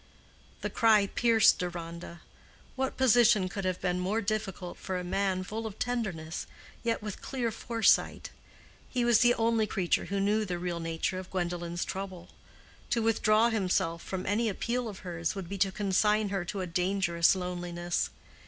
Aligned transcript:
The 0.61 0.71
cry 0.71 1.05
pierced 1.05 1.59
Deronda. 1.59 2.21
What 2.75 2.97
position 2.97 3.47
could 3.47 3.65
have 3.65 3.79
been 3.79 3.99
more 3.99 4.19
difficult 4.19 4.79
for 4.79 4.97
a 4.97 5.03
man 5.03 5.43
full 5.43 5.67
of 5.67 5.77
tenderness, 5.77 6.47
yet 6.81 7.03
with 7.03 7.21
clear 7.21 7.51
foresight? 7.51 8.31
He 8.89 9.05
was 9.05 9.19
the 9.19 9.35
only 9.35 9.67
creature 9.67 10.05
who 10.05 10.19
knew 10.19 10.43
the 10.43 10.57
real 10.57 10.79
nature 10.79 11.19
of 11.19 11.29
Gwendolen's 11.29 11.85
trouble: 11.85 12.29
to 12.89 13.03
withdraw 13.03 13.49
himself 13.49 14.01
from 14.01 14.25
any 14.25 14.49
appeal 14.49 14.89
of 14.89 15.01
hers 15.05 15.35
would 15.35 15.47
be 15.47 15.59
to 15.59 15.71
consign 15.71 16.29
her 16.29 16.45
to 16.45 16.61
a 16.61 16.65
dangerous 16.65 17.35
loneliness. 17.35 18.09